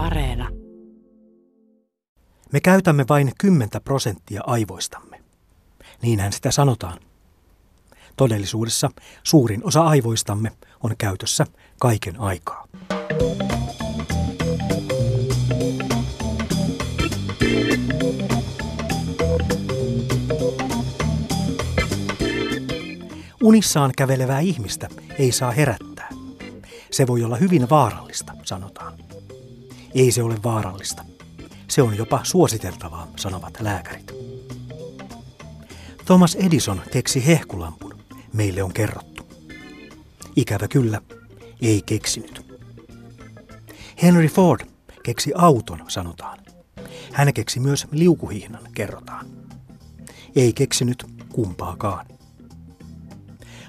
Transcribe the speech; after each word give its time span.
Areena. 0.00 0.48
Me 2.52 2.60
käytämme 2.60 3.04
vain 3.08 3.32
10 3.38 3.68
prosenttia 3.84 4.40
aivoistamme. 4.46 5.20
Niinhän 6.02 6.32
sitä 6.32 6.50
sanotaan. 6.50 6.98
Todellisuudessa 8.16 8.90
suurin 9.22 9.64
osa 9.64 9.82
aivoistamme 9.82 10.52
on 10.82 10.94
käytössä 10.98 11.46
kaiken 11.80 12.20
aikaa. 12.20 12.66
Unissaan 23.42 23.92
kävelevää 23.96 24.40
ihmistä 24.40 24.88
ei 25.18 25.32
saa 25.32 25.50
herättää. 25.50 26.08
Se 26.90 27.06
voi 27.06 27.24
olla 27.24 27.36
hyvin 27.36 27.70
vaarallista, 27.70 28.32
sanotaan. 28.44 29.09
Ei 29.94 30.12
se 30.12 30.22
ole 30.22 30.36
vaarallista. 30.44 31.04
Se 31.68 31.82
on 31.82 31.96
jopa 31.96 32.20
suositeltavaa, 32.22 33.08
sanovat 33.16 33.60
lääkärit. 33.60 34.12
Thomas 36.04 36.34
Edison 36.34 36.80
keksi 36.92 37.26
hehkulampun, 37.26 37.98
meille 38.32 38.62
on 38.62 38.72
kerrottu. 38.72 39.22
Ikävä 40.36 40.68
kyllä, 40.68 41.00
ei 41.62 41.82
keksinyt. 41.86 42.50
Henry 44.02 44.28
Ford 44.28 44.66
keksi 45.02 45.32
auton, 45.34 45.84
sanotaan. 45.88 46.38
Hän 47.12 47.34
keksi 47.34 47.60
myös 47.60 47.86
liukuhihnan, 47.90 48.62
kerrotaan. 48.74 49.26
Ei 50.36 50.52
keksinyt 50.52 51.06
kumpaakaan. 51.32 52.06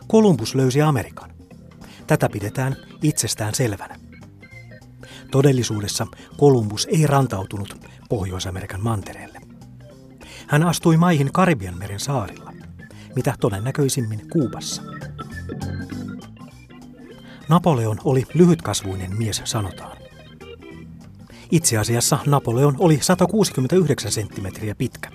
Kolumbus 0.07 0.55
löysi 0.55 0.81
Amerikan. 0.81 1.31
Tätä 2.07 2.29
pidetään 2.29 2.75
itsestään 3.01 3.55
selvänä. 3.55 4.00
Todellisuudessa 5.31 6.07
Kolumbus 6.37 6.87
ei 6.91 7.07
rantautunut 7.07 7.87
Pohjois-Amerikan 8.09 8.83
mantereelle. 8.83 9.41
Hän 10.47 10.63
astui 10.63 10.97
maihin 10.97 11.33
Karibian 11.33 11.77
meren 11.77 11.99
saarilla, 11.99 12.53
mitä 13.15 13.35
todennäköisimmin 13.39 14.21
Kuubassa. 14.31 14.81
Napoleon 17.49 17.97
oli 18.03 18.23
lyhytkasvuinen 18.33 19.17
mies, 19.17 19.41
sanotaan. 19.45 19.97
Itse 21.51 21.77
asiassa 21.77 22.19
Napoleon 22.25 22.75
oli 22.79 22.99
169 23.01 24.11
senttimetriä 24.11 24.75
pitkä. 24.75 25.09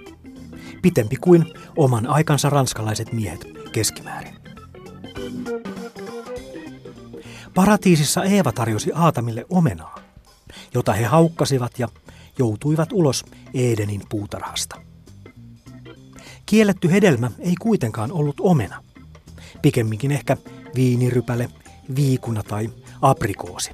Pitempi 0.82 1.16
kuin 1.16 1.44
oman 1.76 2.06
aikansa 2.06 2.50
ranskalaiset 2.50 3.12
miehet 3.12 3.46
keskimäärin. 3.72 4.34
Paratiisissa 7.54 8.24
Eeva 8.24 8.52
tarjosi 8.52 8.90
Aatamille 8.94 9.46
omenaa, 9.50 10.05
jota 10.76 10.92
he 10.92 11.04
haukkasivat 11.04 11.78
ja 11.78 11.88
joutuivat 12.38 12.92
ulos 12.92 13.24
Edenin 13.54 14.02
puutarhasta. 14.08 14.80
Kielletty 16.46 16.90
hedelmä 16.90 17.30
ei 17.38 17.54
kuitenkaan 17.60 18.12
ollut 18.12 18.40
omena. 18.40 18.82
Pikemminkin 19.62 20.12
ehkä 20.12 20.36
viinirypäle, 20.74 21.50
viikuna 21.96 22.42
tai 22.42 22.70
aprikoosi, 23.02 23.70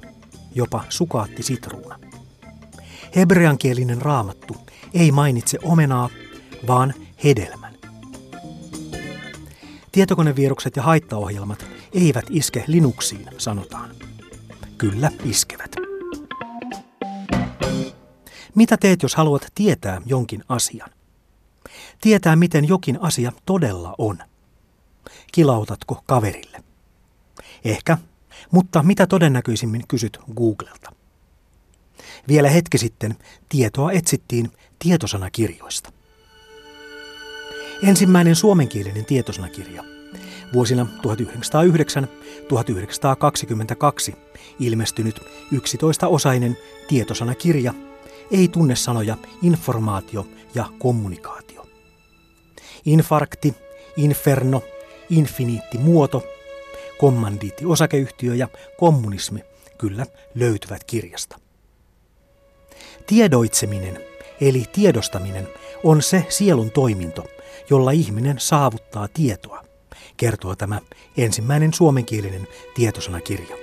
jopa 0.55 0.83
sukaatti 0.89 1.43
sitruuna. 1.43 1.99
Hebreankielinen 3.15 4.01
raamattu 4.01 4.55
ei 4.93 5.11
mainitse 5.11 5.57
omenaa, 5.63 6.09
vaan 6.67 6.93
hedelmän. 7.23 7.73
Tietokonevirukset 9.91 10.75
ja 10.75 10.83
haittaohjelmat 10.83 11.65
eivät 11.93 12.25
iske 12.29 12.63
Linuxiin, 12.67 13.29
sanotaan. 13.37 13.89
Kyllä 14.77 15.11
iskevät. 15.25 15.72
Mitä 18.55 18.77
teet, 18.77 19.03
jos 19.03 19.15
haluat 19.15 19.47
tietää 19.55 20.01
jonkin 20.05 20.43
asian? 20.49 20.89
Tietää, 22.01 22.35
miten 22.35 22.67
jokin 22.67 23.01
asia 23.01 23.31
todella 23.45 23.95
on. 23.97 24.19
Kilautatko 25.31 26.03
kaverille? 26.05 26.63
Ehkä, 27.65 27.97
mutta 28.51 28.83
mitä 28.83 29.07
todennäköisimmin 29.07 29.87
kysyt 29.87 30.19
Googlelta? 30.35 30.93
Vielä 32.27 32.49
hetki 32.49 32.77
sitten 32.77 33.15
tietoa 33.49 33.91
etsittiin 33.91 34.51
tietosanakirjoista. 34.79 35.91
Ensimmäinen 37.83 38.35
suomenkielinen 38.35 39.05
tietosanakirja 39.05 39.83
vuosina 40.53 40.87
1909-1922 44.11 44.15
ilmestynyt 44.59 45.19
11-osainen 45.53 46.57
tietosanakirja 46.87 47.73
ei 48.33 48.47
tunne 48.47 48.75
sanoja 48.75 49.17
informaatio 49.41 50.27
ja 50.55 50.65
kommunikaatio. 50.79 51.67
Infarkti, 52.85 53.55
inferno, 53.97 54.61
infiniitti 55.09 55.77
muoto, 55.77 56.23
kommandiitti 56.97 57.65
osakeyhtiö 57.65 58.35
ja 58.35 58.47
kommunismi 58.77 59.43
kyllä 59.77 60.05
löytyvät 60.35 60.83
kirjasta. 60.83 61.39
Tiedoitseminen 63.07 63.99
eli 64.41 64.65
tiedostaminen 64.71 65.47
on 65.83 66.01
se 66.01 66.25
sielun 66.29 66.71
toiminto, 66.71 67.25
jolla 67.69 67.91
ihminen 67.91 68.39
saavuttaa 68.39 69.07
tietoa, 69.07 69.63
kertoo 70.17 70.55
tämä 70.55 70.81
ensimmäinen 71.17 71.73
suomenkielinen 71.73 72.47
tietosanakirja. 72.75 73.57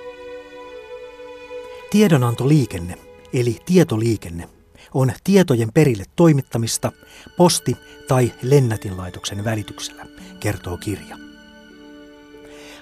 Tiedonantoliikenne 1.90 2.98
eli 3.32 3.56
tietoliikenne 3.66 4.48
on 4.94 5.12
tietojen 5.24 5.72
perille 5.72 6.04
toimittamista 6.16 6.92
posti- 7.36 7.76
tai 8.08 8.32
lennätinlaitoksen 8.42 9.44
välityksellä, 9.44 10.06
kertoo 10.40 10.76
kirja. 10.76 11.16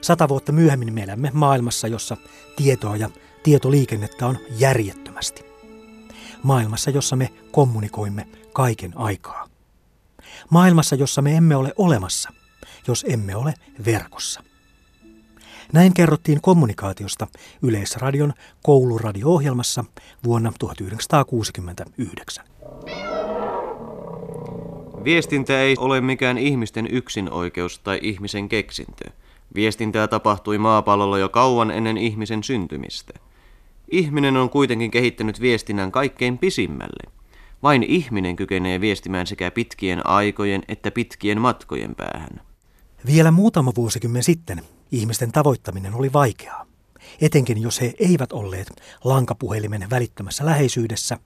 Sata 0.01 0.29
vuotta 0.29 0.53
myöhemmin 0.53 0.95
me 0.95 1.03
elämme 1.03 1.31
maailmassa, 1.33 1.89
jossa 1.89 2.17
tietoa 2.57 2.97
ja 2.97 3.11
tietoliikennettä 3.43 4.27
on 4.27 4.39
järjettömästi. 4.51 5.45
Maailmassa, 6.43 6.91
jossa 6.91 7.17
me 7.17 7.33
kommunikoimme 7.51 8.29
kaiken 8.53 8.93
aikaa. 8.97 9.49
Maailmassa, 10.51 10.97
jossa 10.97 11.23
me 11.23 11.37
emme 11.37 11.57
ole 11.57 11.73
olemassa, 11.77 12.33
jos 12.87 13.05
emme 13.09 13.37
ole 13.37 13.55
verkossa. 13.87 14.43
Näin 15.73 15.95
kerrottiin 15.95 16.41
kommunikaatiosta 16.41 17.27
Yleisradion 17.63 18.33
kouluradio-ohjelmassa 18.63 19.85
vuonna 20.25 20.53
1969. 20.59 22.45
Viestintä 25.05 25.63
ei 25.63 25.77
ole 25.79 26.01
mikään 26.01 26.39
ihmisten 26.39 26.89
yksinoikeus 26.91 27.79
tai 27.79 27.99
ihmisen 28.03 28.49
keksintö. 28.49 29.11
Viestintää 29.55 30.09
tapahtui 30.09 30.59
maapallolla 30.59 31.19
jo 31.19 31.29
kauan 31.29 31.71
ennen 31.71 31.99
ihmisen 31.99 32.45
syntymistä. 32.45 33.13
Ihminen 33.91 34.37
on 34.37 34.51
kuitenkin 34.51 34.91
kehittänyt 34.91 35.41
viestinnän 35.41 35.93
kaikkein 35.93 36.39
pisimmälle. 36.39 37.13
Vain 37.63 37.83
ihminen 37.83 38.37
kykenee 38.37 38.81
viestimään 38.81 39.27
sekä 39.27 39.51
pitkien 39.51 40.07
aikojen 40.07 40.63
että 40.69 40.91
pitkien 40.91 41.41
matkojen 41.41 41.95
päähän. 41.95 42.41
Vielä 43.07 43.31
muutama 43.31 43.73
vuosikymmen 43.77 44.23
sitten 44.23 44.63
ihmisten 44.93 45.33
tavoittaminen 45.33 45.95
oli 45.95 46.13
vaikeaa, 46.13 46.67
etenkin 47.21 47.63
jos 47.63 47.81
he 47.81 47.95
eivät 47.99 48.33
olleet 48.33 48.83
lankapuhelimen 49.05 49.91
välittömässä 49.91 50.47
läheisyydessä, 50.47 51.19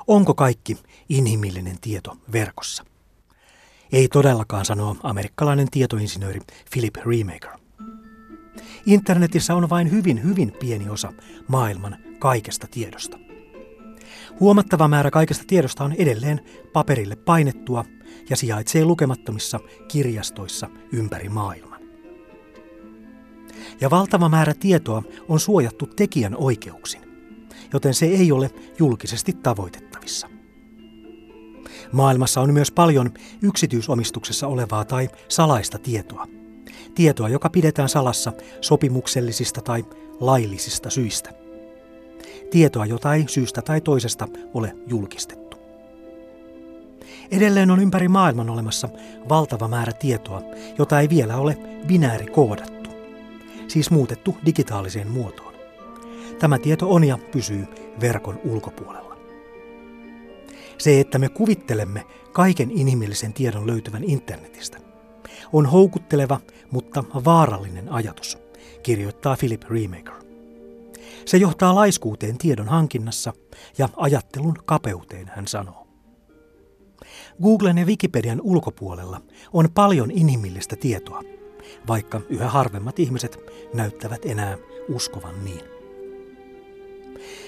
Onko 0.06 0.34
kaikki 0.34 0.78
inhimillinen 1.08 1.80
tieto 1.80 2.16
verkossa? 2.32 2.84
Ei 3.92 4.08
todellakaan 4.08 4.64
sanoo 4.64 4.96
amerikkalainen 5.02 5.70
tietoinsinööri 5.70 6.40
Philip 6.72 6.96
Remaker. 6.96 7.50
Internetissä 8.86 9.54
on 9.54 9.70
vain 9.70 9.90
hyvin, 9.90 10.24
hyvin 10.24 10.52
pieni 10.60 10.88
osa 10.88 11.12
maailman 11.48 11.96
kaikesta 12.18 12.66
tiedosta. 12.70 13.29
Huomattava 14.40 14.88
määrä 14.88 15.10
kaikesta 15.10 15.44
tiedosta 15.46 15.84
on 15.84 15.92
edelleen 15.92 16.40
paperille 16.72 17.16
painettua 17.16 17.84
ja 18.30 18.36
sijaitsee 18.36 18.84
lukemattomissa 18.84 19.60
kirjastoissa 19.88 20.68
ympäri 20.92 21.28
maailman. 21.28 21.80
Ja 23.80 23.90
valtava 23.90 24.28
määrä 24.28 24.54
tietoa 24.54 25.02
on 25.28 25.40
suojattu 25.40 25.86
tekijän 25.86 26.36
oikeuksin, 26.36 27.00
joten 27.72 27.94
se 27.94 28.06
ei 28.06 28.32
ole 28.32 28.50
julkisesti 28.78 29.32
tavoitettavissa. 29.32 30.28
Maailmassa 31.92 32.40
on 32.40 32.52
myös 32.52 32.70
paljon 32.70 33.10
yksityisomistuksessa 33.42 34.46
olevaa 34.46 34.84
tai 34.84 35.08
salaista 35.28 35.78
tietoa. 35.78 36.26
Tietoa, 36.94 37.28
joka 37.28 37.50
pidetään 37.50 37.88
salassa 37.88 38.32
sopimuksellisista 38.60 39.60
tai 39.60 39.84
laillisista 40.20 40.90
syistä. 40.90 41.39
Tietoa, 42.50 42.86
jota 42.86 43.14
ei 43.14 43.24
syystä 43.28 43.62
tai 43.62 43.80
toisesta 43.80 44.28
ole 44.54 44.76
julkistettu. 44.86 45.56
Edelleen 47.30 47.70
on 47.70 47.80
ympäri 47.80 48.08
maailman 48.08 48.50
olemassa 48.50 48.88
valtava 49.28 49.68
määrä 49.68 49.92
tietoa, 49.92 50.42
jota 50.78 51.00
ei 51.00 51.08
vielä 51.08 51.36
ole 51.36 51.58
binäärikoodattu, 51.86 52.90
siis 53.68 53.90
muutettu 53.90 54.36
digitaaliseen 54.46 55.10
muotoon. 55.10 55.54
Tämä 56.38 56.58
tieto 56.58 56.90
on 56.90 57.04
ja 57.04 57.18
pysyy 57.32 57.66
verkon 58.00 58.40
ulkopuolella. 58.44 59.16
Se, 60.78 61.00
että 61.00 61.18
me 61.18 61.28
kuvittelemme 61.28 62.04
kaiken 62.32 62.70
inhimillisen 62.70 63.32
tiedon 63.32 63.66
löytyvän 63.66 64.04
internetistä, 64.04 64.78
on 65.52 65.66
houkutteleva, 65.66 66.40
mutta 66.70 67.04
vaarallinen 67.24 67.92
ajatus, 67.92 68.38
kirjoittaa 68.82 69.36
Philip 69.36 69.62
Remaker. 69.62 70.29
Se 71.24 71.36
johtaa 71.36 71.74
laiskuuteen 71.74 72.38
tiedon 72.38 72.68
hankinnassa 72.68 73.32
ja 73.78 73.88
ajattelun 73.96 74.58
kapeuteen, 74.64 75.30
hän 75.34 75.46
sanoo. 75.46 75.86
Googlen 77.42 77.78
ja 77.78 77.86
Wikipedian 77.86 78.40
ulkopuolella 78.42 79.20
on 79.52 79.68
paljon 79.74 80.10
inhimillistä 80.10 80.76
tietoa, 80.76 81.22
vaikka 81.88 82.20
yhä 82.28 82.48
harvemmat 82.48 82.98
ihmiset 82.98 83.38
näyttävät 83.74 84.24
enää 84.24 84.58
uskovan 84.88 85.44
niin. 85.44 85.64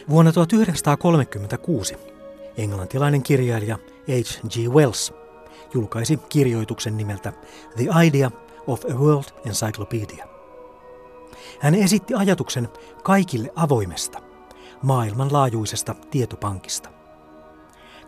Vuonna 0.08 0.32
1936 0.32 1.94
englantilainen 2.56 3.22
kirjailija 3.22 3.78
H.G. 4.08 4.72
Wells 4.74 5.12
julkaisi 5.74 6.18
kirjoituksen 6.28 6.96
nimeltä 6.96 7.32
The 7.76 7.86
Idea 8.06 8.30
of 8.66 8.84
a 8.84 8.94
World 8.94 9.24
Encyclopedia. 9.46 10.31
Hän 11.60 11.74
esitti 11.74 12.14
ajatuksen 12.14 12.68
kaikille 13.02 13.52
avoimesta, 13.56 14.18
maailmanlaajuisesta 14.82 15.94
tietopankista. 16.10 16.88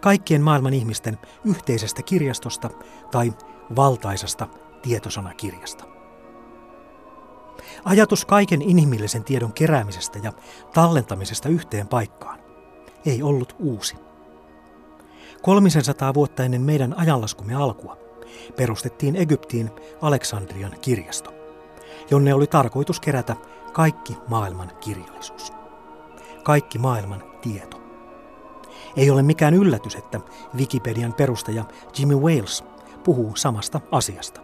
Kaikkien 0.01 0.43
maailman 0.43 0.75
ihmisten 0.75 1.19
yhteisestä 1.45 2.03
kirjastosta 2.03 2.71
tai 3.11 3.33
valtaisesta 3.77 4.47
tietosanakirjasta. 4.83 5.85
Ajatus 7.85 8.25
kaiken 8.25 8.63
inhimillisen 8.63 9.25
tiedon 9.25 9.53
keräämisestä 9.53 10.19
ja 10.23 10.33
tallentamisesta 10.75 11.49
yhteen 11.49 11.89
paikkaan 11.89 12.41
ei 13.07 13.23
ollut 13.23 13.57
uusi. 13.59 13.97
Kolmisen 15.43 15.85
sataa 15.85 16.15
vuotta 16.15 16.45
ennen 16.45 16.63
meidän 16.63 16.99
ajanlaskumme 16.99 17.55
alkua 17.55 17.97
perustettiin 18.57 19.17
Egyptiin 19.17 19.71
Aleksandrian 20.03 20.77
kirjasto, 20.81 21.35
jonne 22.11 22.35
oli 22.35 22.47
tarkoitus 22.47 23.01
kerätä 23.01 23.37
kaikki 23.73 24.17
maailman 24.29 24.71
kirjallisuus. 24.81 25.53
Kaikki 26.43 26.79
maailman 26.79 27.23
tieto. 27.43 27.81
Ei 28.97 29.11
ole 29.11 29.23
mikään 29.23 29.55
yllätys, 29.55 29.95
että 29.95 30.21
Wikipedian 30.57 31.13
perustaja 31.13 31.65
Jimmy 31.99 32.17
Wales 32.17 32.65
puhuu 33.05 33.37
samasta 33.37 33.81
asiasta. 33.91 34.41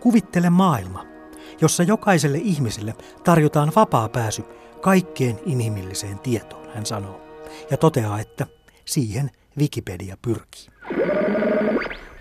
Kuvittele 0.00 0.50
maailma, 0.50 1.04
jossa 1.60 1.82
jokaiselle 1.82 2.38
ihmiselle 2.38 2.94
tarjotaan 3.24 3.72
vapaa 3.76 4.08
pääsy 4.08 4.44
kaikkeen 4.80 5.38
inhimilliseen 5.46 6.18
tietoon, 6.18 6.68
hän 6.74 6.86
sanoo, 6.86 7.20
ja 7.70 7.76
toteaa, 7.76 8.20
että 8.20 8.46
siihen 8.84 9.30
Wikipedia 9.58 10.16
pyrkii. 10.22 10.66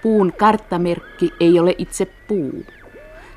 Puun 0.01 0.33
karttamerkki 0.33 1.31
ei 1.39 1.59
ole 1.59 1.75
itse 1.77 2.06
puu. 2.06 2.63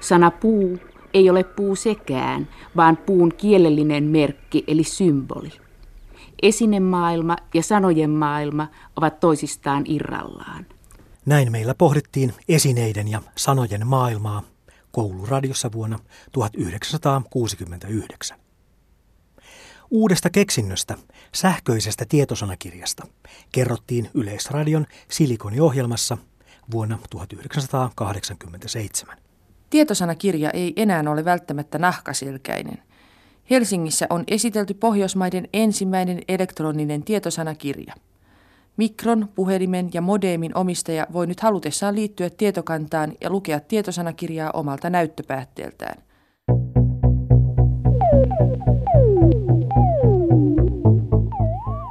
Sana 0.00 0.31
puu 0.31 0.79
ei 1.15 1.31
ole 1.31 1.45
puu 1.45 1.77
sekään, 1.77 2.49
vaan 2.77 2.97
puun 2.97 3.35
kielellinen 3.35 4.05
merkki 4.05 4.65
eli 4.67 4.85
symboli. 4.85 5.53
Esinemaailma 6.43 7.37
ja 7.55 7.62
sanojen 7.62 8.11
maailma 8.11 8.69
ovat 8.97 9.21
toisistaan 9.21 9.85
irrallaan. 9.87 10.67
Näin 11.27 11.53
meillä 11.53 11.75
pohdittiin 11.75 12.33
esineiden 12.49 13.09
ja 13.09 13.23
sanojen 13.37 13.87
maailmaa 13.87 14.43
kouluradiossa 14.93 15.73
vuonna 15.73 15.99
1969. 16.33 18.39
Uudesta 19.91 20.31
keksinnöstä, 20.31 20.97
sähköisestä 21.35 22.05
tietosanakirjasta, 22.09 23.06
kerrottiin 23.53 24.11
Yleisradion 24.15 24.87
Silikoniohjelmassa 25.09 26.19
vuonna 26.71 26.99
1987. 27.11 29.28
Tietosanakirja 29.70 30.50
ei 30.50 30.73
enää 30.76 31.05
ole 31.09 31.25
välttämättä 31.25 31.79
nahkaselkäinen. 31.79 32.79
Helsingissä 33.50 34.06
on 34.11 34.25
esitelty 34.26 34.75
Pohjoismaiden 34.75 35.49
ensimmäinen 35.53 36.20
elektroninen 36.29 37.03
tietosanakirja. 37.03 37.94
Mikron, 38.76 39.29
puhelimen 39.35 39.91
ja 39.94 40.00
modeemin 40.00 40.56
omistaja 40.56 41.06
voi 41.12 41.26
nyt 41.26 41.41
halutessaan 41.41 41.94
liittyä 41.94 42.31
tietokantaan 42.31 43.12
ja 43.20 43.31
lukea 43.31 43.61
tietosanakirjaa 43.61 44.50
omalta 44.50 44.91
näyttöpäätteeltään. 44.91 46.03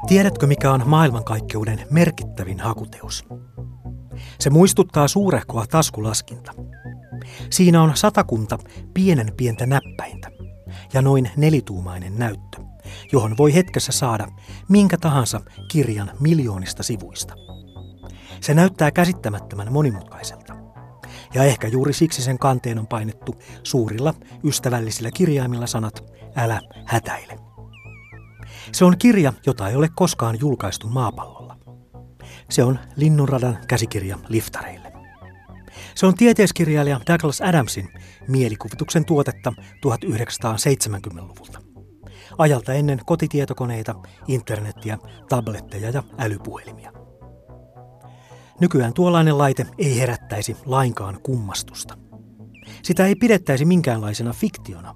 Tiedätkö, 0.08 0.48
mikä 0.48 0.72
on 0.72 0.84
maailmankaikkeuden 0.86 1.80
merkittävin 1.92 2.60
hakuteos? 2.60 3.26
Se 4.40 4.50
muistuttaa 4.50 5.08
suurehkoa 5.08 5.66
taskulaskinta. 5.68 6.52
Siinä 7.50 7.82
on 7.82 7.98
satakunta 7.98 8.58
pienen 8.94 9.34
pientä 9.38 9.66
näppäintä 9.66 10.32
ja 10.94 11.02
noin 11.02 11.32
nelituumainen 11.38 12.20
näyttö, 12.20 12.58
johon 13.12 13.38
voi 13.38 13.54
hetkessä 13.54 13.92
saada 13.92 14.28
minkä 14.70 14.98
tahansa 14.98 15.42
kirjan 15.72 16.12
miljoonista 16.20 16.84
sivuista. 16.84 17.34
Se 18.42 18.54
näyttää 18.54 18.92
käsittämättömän 18.92 19.74
monimutkaiselta. 19.74 20.54
Ja 21.34 21.44
ehkä 21.44 21.68
juuri 21.68 21.94
siksi 21.94 22.22
sen 22.22 22.40
kanteen 22.40 22.80
on 22.80 22.88
painettu 22.88 23.36
suurilla 23.64 24.14
ystävällisillä 24.44 25.12
kirjaimilla 25.12 25.68
sanat 25.68 26.04
älä 26.36 26.62
hätäile. 26.86 27.40
Se 28.72 28.86
on 28.86 28.98
kirja, 28.98 29.34
jota 29.46 29.70
ei 29.70 29.76
ole 29.76 29.90
koskaan 29.96 30.40
julkaistu 30.40 30.88
maapallolla. 30.88 31.58
Se 32.50 32.64
on 32.64 32.80
Linnunradan 32.96 33.58
käsikirja 33.68 34.18
liftareille. 34.28 34.87
Se 35.96 36.06
on 36.06 36.16
tieteiskirjailija 36.16 37.00
Douglas 37.08 37.42
Adamsin 37.42 37.90
mielikuvituksen 38.28 39.06
tuotetta 39.06 39.54
1970-luvulta. 39.60 41.62
Ajalta 42.38 42.74
ennen 42.74 43.00
kotitietokoneita, 43.06 43.96
internettiä, 44.28 44.98
tabletteja 45.30 45.90
ja 45.90 46.04
älypuhelimia. 46.18 46.92
Nykyään 48.60 48.94
tuollainen 48.94 49.38
laite 49.38 49.66
ei 49.78 50.00
herättäisi 50.00 50.58
lainkaan 50.66 51.20
kummastusta. 51.24 51.98
Sitä 52.84 53.06
ei 53.06 53.16
pidettäisi 53.16 53.66
minkäänlaisena 53.66 54.34
fiktiona, 54.34 54.96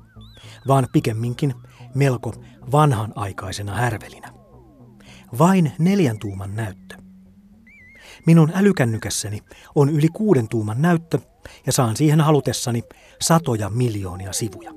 vaan 0.68 0.88
pikemminkin 0.94 1.54
melko 1.96 2.34
vanhanaikaisena 2.72 3.76
härvelinä. 3.76 4.34
Vain 5.40 5.72
neljän 5.80 6.20
tuuman 6.20 6.56
näyttö. 6.56 6.96
Minun 8.26 8.52
älykännykässäni 8.56 9.42
on 9.76 9.90
yli 9.90 10.08
kuuden 10.08 10.48
tuuman 10.48 10.82
näyttö 10.82 11.20
ja 11.66 11.72
saan 11.72 11.96
siihen 11.96 12.22
halutessani 12.22 12.84
satoja 13.22 13.70
miljoonia 13.70 14.34
sivuja. 14.34 14.72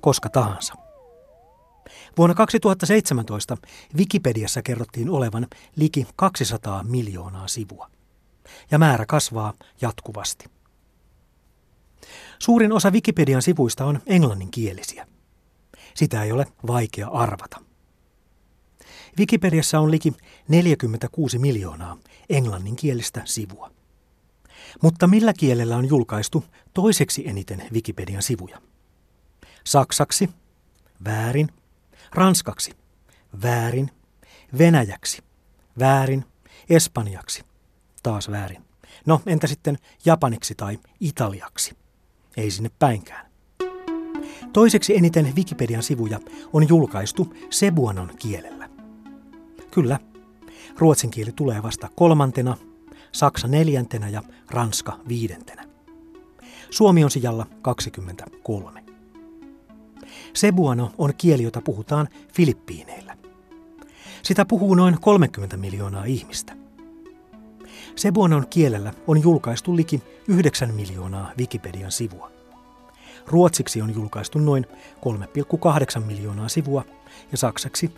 Koska 0.00 0.28
tahansa. 0.28 0.74
Vuonna 2.18 2.34
2017 2.34 3.56
Wikipediassa 3.96 4.62
kerrottiin 4.62 5.10
olevan 5.10 5.46
liki 5.76 6.06
200 6.16 6.82
miljoonaa 6.84 7.48
sivua. 7.48 7.90
Ja 8.70 8.78
määrä 8.78 9.06
kasvaa 9.06 9.52
jatkuvasti. 9.80 10.44
Suurin 12.38 12.72
osa 12.72 12.90
Wikipedian 12.90 13.42
sivuista 13.42 13.84
on 13.84 14.00
englanninkielisiä. 14.06 15.06
Sitä 15.94 16.22
ei 16.22 16.32
ole 16.32 16.46
vaikea 16.66 17.08
arvata. 17.08 17.67
Wikipediassa 19.18 19.80
on 19.80 19.90
liki 19.90 20.12
46 20.48 21.38
miljoonaa 21.38 21.96
englanninkielistä 22.30 23.22
sivua. 23.24 23.70
Mutta 24.82 25.06
millä 25.06 25.32
kielellä 25.32 25.76
on 25.76 25.88
julkaistu 25.88 26.44
toiseksi 26.74 27.28
eniten 27.28 27.62
Wikipedian 27.72 28.22
sivuja? 28.22 28.62
Saksaksi, 29.64 30.30
väärin, 31.04 31.48
ranskaksi, 32.14 32.72
väärin, 33.42 33.90
venäjäksi, 34.58 35.22
väärin, 35.78 36.24
espanjaksi, 36.70 37.42
taas 38.02 38.30
väärin. 38.30 38.64
No 39.06 39.20
entä 39.26 39.46
sitten 39.46 39.78
japaniksi 40.04 40.54
tai 40.54 40.78
italiaksi? 41.00 41.76
Ei 42.36 42.50
sinne 42.50 42.70
päinkään. 42.78 43.30
Toiseksi 44.52 44.96
eniten 44.96 45.36
Wikipedian 45.36 45.82
sivuja 45.82 46.20
on 46.52 46.68
julkaistu 46.68 47.34
Sebuanon 47.50 48.10
kielellä. 48.18 48.57
Kyllä, 49.78 49.98
ruotsin 50.78 51.10
kieli 51.10 51.32
tulee 51.32 51.62
vasta 51.62 51.88
kolmantena, 51.94 52.56
Saksa 53.12 53.48
neljäntenä 53.48 54.08
ja 54.08 54.22
Ranska 54.50 54.96
viidentenä. 55.08 55.64
Suomi 56.70 57.04
on 57.04 57.10
sijalla 57.10 57.46
23. 57.62 58.84
Cebuano 60.34 60.92
on 60.98 61.12
kieli, 61.18 61.42
jota 61.42 61.60
puhutaan 61.60 62.08
Filippiineillä. 62.32 63.16
Sitä 64.22 64.44
puhuu 64.44 64.74
noin 64.74 65.00
30 65.00 65.56
miljoonaa 65.56 66.04
ihmistä. 66.04 66.56
Cebuanon 67.96 68.46
kielellä 68.50 68.92
on 69.06 69.22
julkaistu 69.22 69.76
liki 69.76 70.02
9 70.28 70.74
miljoonaa 70.74 71.32
Wikipedian 71.38 71.92
sivua. 71.92 72.30
Ruotsiksi 73.26 73.82
on 73.82 73.94
julkaistu 73.94 74.38
noin 74.38 74.66
3,8 75.96 76.00
miljoonaa 76.06 76.48
sivua 76.48 76.84
ja 77.32 77.38
saksaksi 77.38 77.90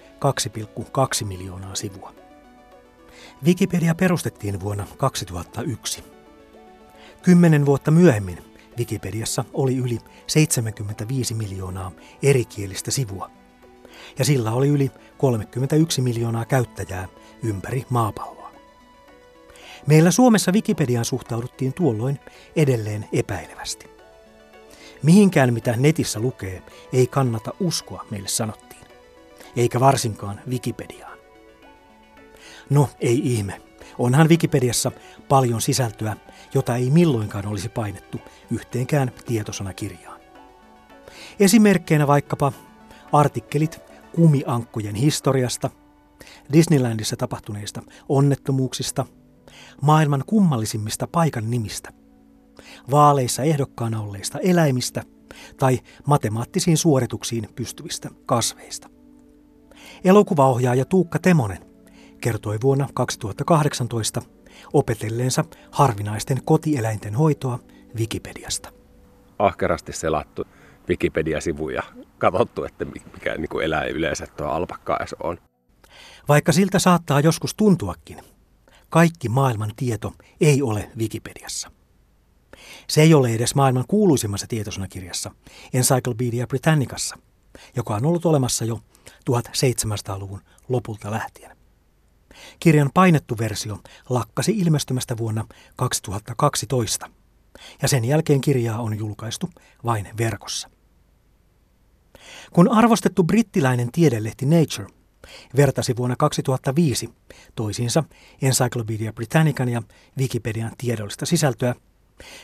2,2 1.21 1.25
miljoonaa 1.25 1.75
sivua. 1.75 2.15
Wikipedia 3.45 3.95
perustettiin 3.95 4.61
vuonna 4.61 4.87
2001. 4.97 6.05
Kymmenen 7.23 7.67
vuotta 7.67 7.91
myöhemmin 7.91 8.39
Wikipediassa 8.79 9.45
oli 9.53 9.77
yli 9.77 9.99
75 10.27 11.35
miljoonaa 11.35 11.93
erikielistä 12.23 12.91
sivua, 12.91 13.31
ja 14.19 14.25
sillä 14.25 14.53
oli 14.53 14.69
yli 14.69 14.91
31 15.19 16.01
miljoonaa 16.03 16.45
käyttäjää 16.45 17.09
ympäri 17.43 17.87
maapalloa. 17.91 18.53
Meillä 19.87 20.11
Suomessa 20.11 20.53
Wikipediaan 20.53 21.05
suhtauduttiin 21.05 21.73
tuolloin 21.73 22.19
edelleen 22.57 23.09
epäilevästi. 23.13 23.91
Mihinkään 25.03 25.55
mitä 25.55 25.77
netissä 25.77 26.21
lukee 26.21 26.63
ei 26.93 27.07
kannata 27.07 27.53
uskoa, 27.61 28.07
meille 28.11 28.29
sanottiin. 28.29 28.70
Eikä 29.57 29.81
varsinkaan 29.81 30.41
Wikipediaan. 30.49 31.19
No, 32.71 32.89
ei 33.01 33.21
ihme. 33.25 33.61
Onhan 33.99 34.29
Wikipediassa 34.29 34.93
paljon 35.29 35.61
sisältöä, 35.61 36.17
jota 36.55 36.77
ei 36.77 36.91
milloinkaan 36.91 37.47
olisi 37.47 37.69
painettu 37.69 38.21
yhteenkään 38.51 39.13
tietosanakirjaan. 39.27 40.21
Esimerkkeinä 41.41 42.07
vaikkapa 42.07 42.53
artikkelit 43.13 43.81
kumiankkojen 44.15 44.95
historiasta, 44.95 45.71
Disneylandissa 46.53 47.17
tapahtuneista 47.17 47.83
onnettomuuksista, 48.09 49.07
maailman 49.83 50.25
kummallisimmista 50.27 51.07
paikan 51.07 51.51
nimistä, 51.51 51.93
vaaleissa 52.91 53.43
ehdokkaana 53.43 54.01
olleista 54.01 54.39
eläimistä 54.39 55.03
tai 55.59 55.79
matemaattisiin 56.07 56.77
suorituksiin 56.77 57.49
pystyvistä 57.55 58.11
kasveista. 58.27 59.00
Elokuvaohjaaja 60.05 60.85
Tuukka 60.85 61.19
Temonen 61.19 61.59
kertoi 62.21 62.59
vuonna 62.63 62.89
2018 62.95 64.23
opetelleensa 64.73 65.45
harvinaisten 65.71 66.39
kotieläinten 66.45 67.15
hoitoa 67.15 67.59
Wikipediasta. 67.99 68.73
Ahkerasti 69.39 69.93
selattu 69.93 70.45
Wikipedia-sivuja, 70.89 71.83
katsottu, 72.19 72.65
että 72.65 72.85
mikä 72.85 73.35
niin 73.39 73.49
kuin 73.49 73.65
eläin 73.65 73.91
yleensä 73.91 74.27
tuo 74.37 74.47
alpakka 74.47 74.99
on. 75.23 75.39
Vaikka 76.29 76.53
siltä 76.53 76.79
saattaa 76.79 77.21
joskus 77.21 77.55
tuntuakin, 77.55 78.19
kaikki 78.89 79.29
maailman 79.29 79.73
tieto 79.77 80.13
ei 80.41 80.63
ole 80.63 80.91
Wikipediassa. 80.99 81.71
Se 82.89 83.03
ei 83.03 83.15
ole 83.15 83.29
edes 83.29 83.55
maailman 83.55 83.85
kuuluisimmassa 83.89 84.47
tietosanakirjassa, 84.47 85.31
Encyclopedia 85.75 86.47
Britannicassa, 86.47 87.17
joka 87.77 87.95
on 87.95 88.07
ollut 88.07 88.27
olemassa 88.27 88.65
jo 88.65 88.81
1700-luvun 89.31 90.41
lopulta 90.69 91.11
lähtien. 91.11 91.57
Kirjan 92.61 92.91
painettu 92.95 93.39
versio 93.39 93.79
lakkasi 94.09 94.53
ilmestymästä 94.53 95.17
vuonna 95.17 95.45
2012, 95.77 97.11
ja 97.83 97.89
sen 97.89 98.05
jälkeen 98.05 98.41
kirjaa 98.41 98.81
on 98.81 98.99
julkaistu 98.99 99.51
vain 99.85 100.09
verkossa. 100.19 100.71
Kun 102.53 102.71
arvostettu 102.71 103.25
brittiläinen 103.25 103.93
tiedelehti 103.93 104.47
Nature 104.47 104.87
vertasi 105.57 105.97
vuonna 105.97 106.17
2005 106.17 107.11
toisiinsa 107.55 108.05
Encyclopedia 108.43 109.13
Britannican 109.13 109.69
ja 109.69 109.83
Wikipedian 110.19 110.73
tiedollista 110.79 111.27
sisältöä, 111.27 111.75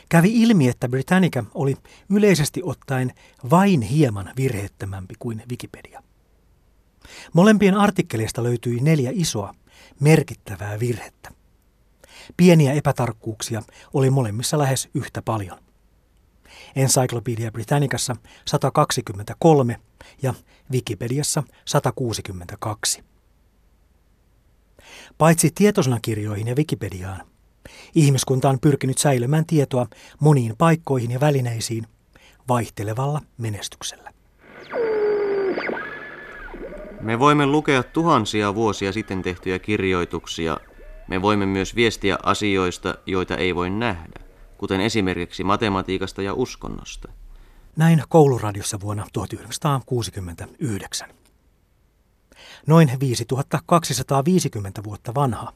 kävi 0.09 0.41
ilmi, 0.41 0.67
että 0.67 0.89
Britannica 0.89 1.43
oli 1.53 1.75
yleisesti 2.09 2.61
ottaen 2.63 3.13
vain 3.49 3.81
hieman 3.81 4.33
virheettömämpi 4.37 5.15
kuin 5.19 5.43
Wikipedia. 5.49 6.03
Molempien 7.33 7.75
artikkeleista 7.75 8.43
löytyi 8.43 8.79
neljä 8.81 9.11
isoa, 9.13 9.53
merkittävää 9.99 10.79
virhettä. 10.79 11.31
Pieniä 12.37 12.73
epätarkkuuksia 12.73 13.63
oli 13.93 14.09
molemmissa 14.09 14.57
lähes 14.57 14.89
yhtä 14.93 15.21
paljon. 15.21 15.59
Encyclopedia 16.75 17.51
Britannicassa 17.51 18.15
123 18.45 19.79
ja 20.21 20.33
Wikipediassa 20.71 21.43
162. 21.65 23.03
Paitsi 25.17 25.51
tietosanakirjoihin 25.55 26.47
ja 26.47 26.55
Wikipediaan, 26.55 27.21
ihmiskunta 27.95 28.49
on 28.49 28.59
pyrkinyt 28.59 28.97
säilymään 28.97 29.45
tietoa 29.45 29.87
moniin 30.19 30.55
paikkoihin 30.57 31.11
ja 31.11 31.19
välineisiin 31.19 31.87
vaihtelevalla 32.47 33.21
menestyksellä. 33.37 34.16
Me 37.07 37.19
voimme 37.19 37.45
lukea 37.45 37.83
tuhansia 37.83 38.55
vuosia 38.55 38.91
sitten 38.91 39.21
tehtyjä 39.21 39.59
kirjoituksia. 39.59 40.57
Me 41.07 41.21
voimme 41.21 41.45
myös 41.45 41.75
viestiä 41.75 42.17
asioista, 42.23 42.95
joita 43.05 43.37
ei 43.37 43.55
voi 43.55 43.69
nähdä, 43.69 44.19
kuten 44.57 44.81
esimerkiksi 44.81 45.43
matematiikasta 45.43 46.21
ja 46.21 46.33
uskonnosta. 46.33 47.11
Näin 47.75 48.03
kouluradiossa 48.09 48.79
vuonna 48.79 49.05
1969. 49.13 51.09
Noin 52.67 52.91
5250 52.99 54.83
vuotta 54.83 55.15
vanha 55.15 55.53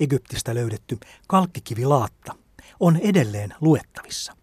Egyptistä 0.00 0.54
löydetty 0.54 0.98
kalkkikivilaatta 1.26 2.34
on 2.80 2.96
edelleen 2.96 3.54
luettavissa. 3.60 4.36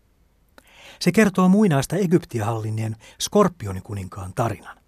Se 0.99 1.11
kertoo 1.11 1.49
muinaista 1.49 1.95
Egyptiä 1.95 2.45
hallinneen 2.45 2.95
Skorpionikuninkaan 3.19 4.33
tarinan. 4.33 4.82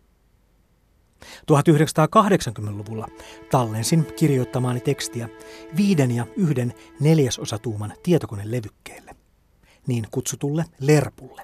1980-luvulla 1.52 3.08
tallensin 3.52 4.06
kirjoittamaani 4.16 4.80
tekstiä 4.80 5.30
viiden 5.78 6.12
ja 6.12 6.26
yhden 6.38 6.74
neljäsosatuuman 7.00 7.94
tietokonelevykkeelle, 8.04 9.16
niin 9.88 10.08
kutsutulle 10.12 10.66
lerpulle. 10.80 11.42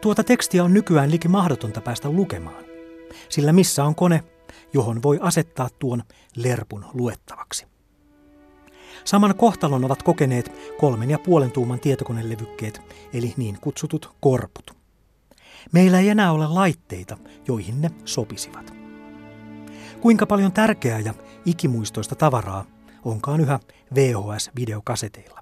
Tuota 0.00 0.24
tekstiä 0.24 0.64
on 0.64 0.74
nykyään 0.74 1.10
liki 1.10 1.28
mahdotonta 1.28 1.80
päästä 1.80 2.10
lukemaan, 2.10 2.64
sillä 3.28 3.52
missä 3.52 3.84
on 3.84 3.94
kone, 3.94 4.24
johon 4.72 5.02
voi 5.02 5.18
asettaa 5.22 5.68
tuon 5.78 6.02
lerpun 6.36 6.84
luettavaksi. 6.94 7.66
Saman 9.04 9.34
kohtalon 9.34 9.84
ovat 9.84 10.02
kokeneet 10.02 10.52
kolmen 10.78 11.10
ja 11.10 11.18
puolen 11.18 11.50
tuuman 11.50 11.80
tietokonelevykkeet, 11.80 12.80
eli 13.12 13.34
niin 13.36 13.58
kutsutut 13.60 14.14
korput. 14.20 14.81
Meillä 15.72 16.00
ei 16.00 16.08
enää 16.08 16.32
ole 16.32 16.46
laitteita, 16.46 17.16
joihin 17.48 17.80
ne 17.80 17.90
sopisivat. 18.04 18.74
Kuinka 20.00 20.26
paljon 20.26 20.52
tärkeää 20.52 21.00
ja 21.00 21.14
ikimuistoista 21.46 22.14
tavaraa 22.14 22.64
onkaan 23.04 23.40
yhä 23.40 23.58
VHS-videokaseteilla? 23.94 25.40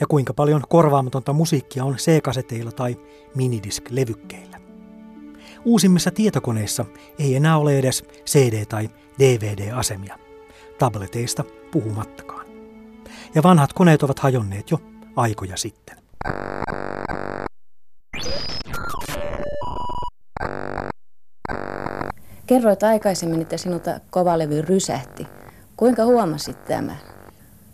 Ja 0.00 0.06
kuinka 0.06 0.34
paljon 0.34 0.62
korvaamatonta 0.68 1.32
musiikkia 1.32 1.84
on 1.84 1.94
C-kaseteilla 1.96 2.72
tai 2.72 2.96
minidisk-levykkeillä? 3.34 4.60
Uusimmissa 5.64 6.10
tietokoneissa 6.10 6.84
ei 7.18 7.36
enää 7.36 7.58
ole 7.58 7.78
edes 7.78 8.04
CD- 8.26 8.64
tai 8.64 8.90
DVD-asemia, 9.18 10.18
tableteista 10.78 11.44
puhumattakaan. 11.70 12.46
Ja 13.34 13.42
vanhat 13.42 13.72
koneet 13.72 14.02
ovat 14.02 14.18
hajonneet 14.18 14.70
jo 14.70 14.80
aikoja 15.16 15.56
sitten. 15.56 15.96
Kerroit 22.50 22.82
aikaisemmin, 22.82 23.42
että 23.42 23.56
sinulta 23.56 24.00
kovalevy 24.10 24.62
rysähti. 24.62 25.26
Kuinka 25.76 26.04
huomasit 26.04 26.64
tämän? 26.64 26.96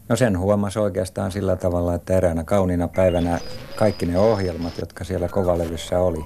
No 0.09 0.17
sen 0.17 0.39
huomasi 0.39 0.79
oikeastaan 0.79 1.33
sillä 1.33 1.57
tavalla, 1.57 1.95
että 1.95 2.17
eräänä 2.17 2.45
kauniina 2.45 2.89
päivänä 2.89 3.41
kaikki 3.77 4.07
ne 4.07 4.19
ohjelmat, 4.19 4.79
jotka 4.79 5.05
siellä 5.05 5.29
kovalevyssä 5.29 6.01
oli, 6.01 6.25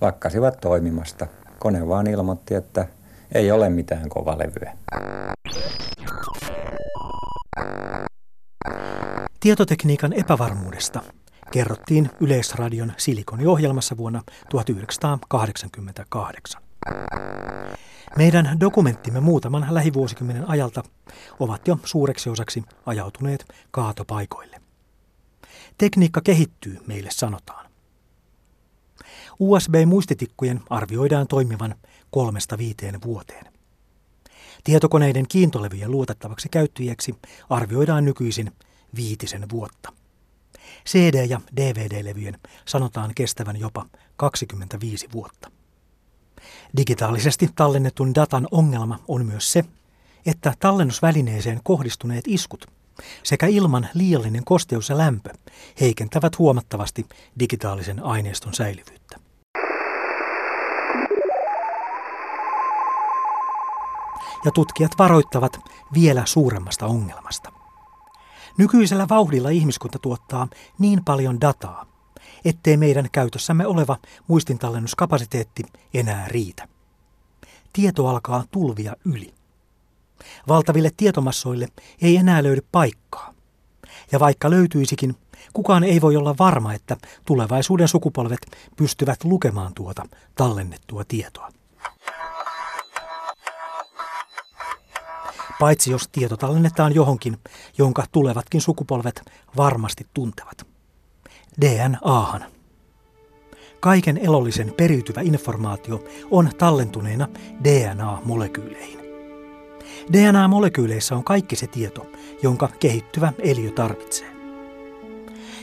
lakkasivat 0.00 0.60
toimimasta. 0.60 1.26
Kone 1.58 1.88
vaan 1.88 2.06
ilmoitti, 2.06 2.54
että 2.54 2.86
Ei 3.34 3.50
ole 3.50 3.68
mitään 3.68 4.08
kovalevyä. 4.08 4.72
Tietotekniikan 9.40 10.12
epävarmuudesta 10.12 11.00
kerrottiin 11.50 12.10
Yleisradion 12.20 12.92
Silikoniohjelmassa 12.96 13.96
vuonna 13.96 14.22
1988. 14.50 16.65
Meidän 18.16 18.60
dokumenttimme 18.60 19.20
muutaman 19.20 19.66
lähivuosikymmenen 19.70 20.50
ajalta 20.50 20.82
ovat 21.40 21.68
jo 21.68 21.78
suureksi 21.84 22.30
osaksi 22.30 22.62
ajautuneet 22.86 23.44
kaatopaikoille. 23.70 24.60
Tekniikka 25.78 26.20
kehittyy, 26.20 26.78
meille 26.86 27.10
sanotaan. 27.12 27.66
USB-muistitikkujen 29.38 30.60
arvioidaan 30.70 31.26
toimivan 31.26 31.74
kolmesta 32.10 32.58
viiteen 32.58 33.02
vuoteen. 33.04 33.52
Tietokoneiden 34.64 35.28
kiintolevyjen 35.28 35.90
luotettavaksi 35.90 36.48
käyttäjäksi 36.48 37.14
arvioidaan 37.50 38.04
nykyisin 38.04 38.52
viitisen 38.96 39.50
vuotta. 39.50 39.92
CD- 40.86 41.26
ja 41.26 41.40
DVD-levyjen 41.56 42.38
sanotaan 42.64 43.12
kestävän 43.14 43.56
jopa 43.56 43.86
25 44.16 45.08
vuotta. 45.12 45.50
Digitaalisesti 46.76 47.50
tallennetun 47.56 48.14
datan 48.14 48.48
ongelma 48.50 48.98
on 49.08 49.26
myös 49.26 49.52
se, 49.52 49.64
että 50.26 50.54
tallennusvälineeseen 50.60 51.60
kohdistuneet 51.64 52.24
iskut 52.28 52.66
sekä 53.22 53.46
ilman 53.46 53.88
liiallinen 53.94 54.44
kosteus 54.44 54.88
ja 54.88 54.98
lämpö 54.98 55.30
heikentävät 55.80 56.38
huomattavasti 56.38 57.06
digitaalisen 57.38 58.04
aineiston 58.04 58.54
säilyvyyttä. 58.54 59.20
Ja 64.44 64.50
tutkijat 64.54 64.92
varoittavat 64.98 65.58
vielä 65.94 66.22
suuremmasta 66.26 66.86
ongelmasta. 66.86 67.52
Nykyisellä 68.58 69.06
vauhdilla 69.08 69.48
ihmiskunta 69.48 69.98
tuottaa 69.98 70.48
niin 70.78 71.04
paljon 71.04 71.40
dataa, 71.40 71.86
ettei 72.44 72.76
meidän 72.76 73.08
käytössämme 73.12 73.66
oleva 73.66 73.96
muistintallennuskapasiteetti 74.28 75.62
enää 75.94 76.28
riitä. 76.28 76.68
Tieto 77.72 78.06
alkaa 78.06 78.44
tulvia 78.50 78.96
yli. 79.04 79.34
Valtaville 80.48 80.90
tietomassoille 80.96 81.68
ei 82.02 82.16
enää 82.16 82.42
löydy 82.42 82.66
paikkaa. 82.72 83.34
Ja 84.12 84.20
vaikka 84.20 84.50
löytyisikin, 84.50 85.16
kukaan 85.52 85.84
ei 85.84 86.00
voi 86.00 86.16
olla 86.16 86.34
varma, 86.38 86.74
että 86.74 86.96
tulevaisuuden 87.24 87.88
sukupolvet 87.88 88.46
pystyvät 88.76 89.24
lukemaan 89.24 89.74
tuota 89.74 90.02
tallennettua 90.34 91.04
tietoa. 91.04 91.48
Paitsi 95.60 95.90
jos 95.90 96.08
tieto 96.08 96.36
tallennetaan 96.36 96.94
johonkin, 96.94 97.38
jonka 97.78 98.04
tulevatkin 98.12 98.60
sukupolvet 98.60 99.22
varmasti 99.56 100.06
tuntevat. 100.14 100.65
DNAhan. 101.60 102.44
Kaiken 103.80 104.18
elollisen 104.18 104.74
periytyvä 104.76 105.20
informaatio 105.20 106.04
on 106.30 106.50
tallentuneena 106.58 107.28
DNA-molekyyleihin. 107.64 108.98
DNA-molekyyleissä 110.12 111.16
on 111.16 111.24
kaikki 111.24 111.56
se 111.56 111.66
tieto, 111.66 112.06
jonka 112.42 112.68
kehittyvä 112.80 113.32
eliö 113.38 113.70
tarvitsee. 113.70 114.36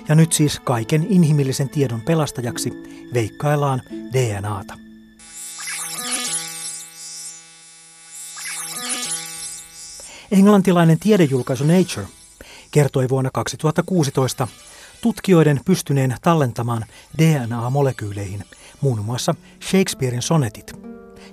Ja 0.10 0.16
nyt 0.16 0.34
siis 0.34 0.60
kaiken 0.60 1.08
inhimillisen 1.10 1.70
tiedon 1.70 2.02
pelastajaksi 2.02 2.72
veikkaillaan 3.14 3.82
DNAta. 4.14 4.74
Englantilainen 10.32 11.00
tiedejulkaisu 11.00 11.64
Nature 11.64 12.08
kertoi 12.72 13.10
vuonna 13.10 13.30
2016 13.34 14.48
tutkijoiden 15.04 15.60
pystyneen 15.66 16.16
tallentamaan 16.22 16.86
DNA-molekyyleihin 17.18 18.44
muun 18.82 19.06
muassa 19.06 19.36
Shakespearein 19.62 20.22
sonetit 20.22 20.74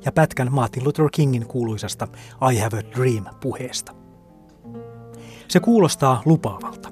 ja 0.05 0.13
pätkän 0.13 0.53
Martin 0.53 0.85
Luther 0.85 1.09
Kingin 1.13 1.47
kuuluisasta 1.47 2.09
I 2.53 2.59
Have 2.59 2.79
a 2.79 2.83
Dream-puheesta. 2.97 3.93
Se 5.49 5.61
kuulostaa 5.61 6.23
lupaavalta. 6.25 6.89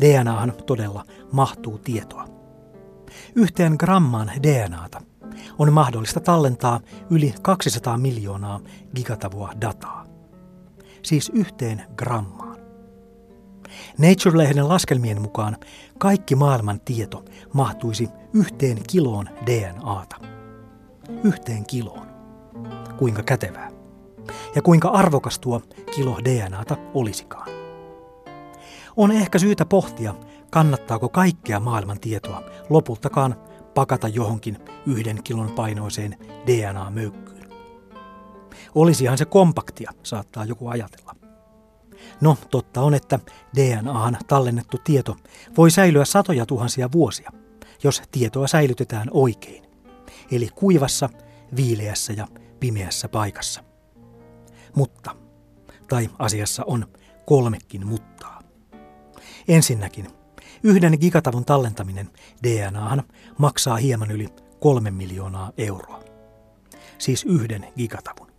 DNAhan 0.00 0.52
todella 0.66 1.04
mahtuu 1.32 1.78
tietoa. 1.78 2.24
Yhteen 3.34 3.76
grammaan 3.78 4.30
DNAta 4.42 5.02
on 5.58 5.72
mahdollista 5.72 6.20
tallentaa 6.20 6.80
yli 7.10 7.34
200 7.42 7.98
miljoonaa 7.98 8.60
gigatavua 8.94 9.52
dataa. 9.60 10.06
Siis 11.02 11.30
yhteen 11.34 11.82
grammaan. 11.96 12.49
Nature-lehden 13.98 14.68
laskelmien 14.68 15.22
mukaan 15.22 15.56
kaikki 15.98 16.34
maailman 16.34 16.80
tieto 16.80 17.24
mahtuisi 17.52 18.08
yhteen 18.32 18.78
kiloon 18.88 19.28
DNAta. 19.46 20.16
Yhteen 21.24 21.66
kiloon. 21.66 22.06
Kuinka 22.98 23.22
kätevää. 23.22 23.70
Ja 24.54 24.62
kuinka 24.62 24.88
arvokas 24.88 25.38
tuo 25.38 25.62
kilo 25.94 26.18
DNAta 26.24 26.76
olisikaan. 26.94 27.50
On 28.96 29.12
ehkä 29.12 29.38
syytä 29.38 29.64
pohtia, 29.64 30.14
kannattaako 30.50 31.08
kaikkea 31.08 31.60
maailman 31.60 32.00
tietoa 32.00 32.42
lopultakaan 32.70 33.34
pakata 33.74 34.08
johonkin 34.08 34.58
yhden 34.86 35.22
kilon 35.22 35.50
painoiseen 35.50 36.16
DNA-möykkyyn. 36.46 37.50
Olisihan 38.74 39.18
se 39.18 39.24
kompaktia, 39.24 39.90
saattaa 40.02 40.44
joku 40.44 40.68
ajatella. 40.68 41.09
No, 42.20 42.36
totta 42.50 42.80
on, 42.80 42.94
että 42.94 43.18
DNAhan 43.56 44.18
tallennettu 44.28 44.78
tieto 44.84 45.16
voi 45.56 45.70
säilyä 45.70 46.04
satoja 46.04 46.46
tuhansia 46.46 46.92
vuosia, 46.92 47.30
jos 47.84 48.02
tietoa 48.10 48.46
säilytetään 48.46 49.08
oikein, 49.10 49.64
eli 50.30 50.48
kuivassa, 50.54 51.08
viileässä 51.56 52.12
ja 52.12 52.26
pimeässä 52.60 53.08
paikassa. 53.08 53.64
Mutta, 54.74 55.16
tai 55.88 56.10
asiassa 56.18 56.64
on 56.66 56.86
kolmekin 57.26 57.86
muttaa. 57.86 58.40
Ensinnäkin, 59.48 60.06
yhden 60.62 60.98
gigatavun 61.00 61.44
tallentaminen 61.44 62.10
DNAhan 62.42 63.02
maksaa 63.38 63.76
hieman 63.76 64.10
yli 64.10 64.28
kolme 64.60 64.90
miljoonaa 64.90 65.52
euroa. 65.58 66.02
Siis 66.98 67.24
yhden 67.24 67.66
gigatavun. 67.76 68.29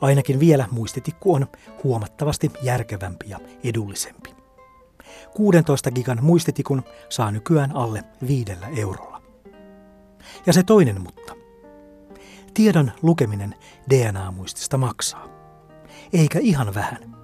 Ainakin 0.00 0.40
vielä 0.40 0.68
muistitikku 0.70 1.34
on 1.34 1.46
huomattavasti 1.84 2.50
järkevämpi 2.62 3.28
ja 3.28 3.38
edullisempi. 3.64 4.34
16 5.34 5.90
gigan 5.90 6.18
muistitikun 6.22 6.82
saa 7.08 7.30
nykyään 7.30 7.76
alle 7.76 8.04
viidellä 8.26 8.68
eurolla. 8.76 9.22
Ja 10.46 10.52
se 10.52 10.62
toinen 10.62 11.00
mutta. 11.02 11.36
Tiedon 12.54 12.92
lukeminen 13.02 13.54
DNA-muistista 13.90 14.78
maksaa. 14.78 15.28
Eikä 16.12 16.38
ihan 16.38 16.74
vähän. 16.74 17.16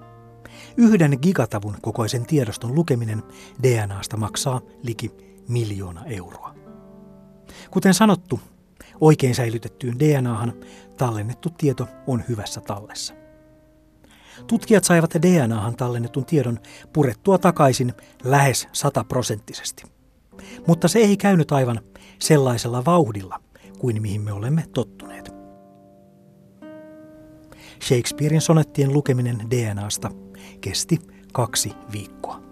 Yhden 0.77 1.17
gigatavun 1.21 1.77
kokoisen 1.81 2.25
tiedoston 2.25 2.75
lukeminen 2.75 3.23
DNAsta 3.63 4.17
maksaa 4.17 4.61
liki 4.83 5.11
miljoona 5.47 6.05
euroa. 6.05 6.55
Kuten 7.71 7.93
sanottu, 7.93 8.39
Oikein 9.01 9.35
säilytettyyn 9.35 9.99
DNAhan 9.99 10.53
tallennettu 10.97 11.49
tieto 11.49 11.87
on 12.07 12.23
hyvässä 12.29 12.61
tallessa. 12.61 13.13
Tutkijat 14.47 14.83
saivat 14.83 15.13
DNAhan 15.21 15.75
tallennetun 15.75 16.25
tiedon 16.25 16.59
purettua 16.93 17.37
takaisin 17.37 17.93
lähes 18.23 18.67
sataprosenttisesti. 18.73 19.83
Mutta 20.67 20.87
se 20.87 20.99
ei 20.99 21.17
käynyt 21.17 21.51
aivan 21.51 21.79
sellaisella 22.19 22.85
vauhdilla 22.85 23.39
kuin 23.79 24.01
mihin 24.01 24.21
me 24.21 24.33
olemme 24.33 24.63
tottuneet. 24.73 25.37
Shakespearein 27.83 28.41
sonettien 28.41 28.93
lukeminen 28.93 29.37
DNAsta 29.51 30.09
kesti 30.61 30.99
kaksi 31.33 31.71
viikkoa. 31.91 32.46